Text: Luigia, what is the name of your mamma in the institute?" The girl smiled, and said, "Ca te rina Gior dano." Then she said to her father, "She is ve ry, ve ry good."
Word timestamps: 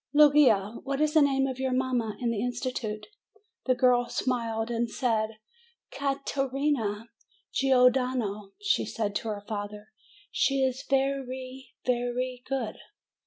Luigia, 0.15 0.79
what 0.83 0.99
is 0.99 1.13
the 1.13 1.21
name 1.21 1.45
of 1.45 1.59
your 1.59 1.71
mamma 1.71 2.17
in 2.19 2.31
the 2.31 2.41
institute?" 2.43 3.05
The 3.67 3.75
girl 3.75 4.09
smiled, 4.09 4.71
and 4.71 4.89
said, 4.89 5.37
"Ca 5.91 6.21
te 6.25 6.41
rina 6.51 7.09
Gior 7.53 7.93
dano." 7.93 8.45
Then 8.45 8.51
she 8.59 8.83
said 8.83 9.13
to 9.17 9.27
her 9.27 9.43
father, 9.47 9.89
"She 10.31 10.63
is 10.63 10.83
ve 10.89 11.11
ry, 11.13 11.61
ve 11.85 12.03
ry 12.17 12.37
good." 12.43 12.77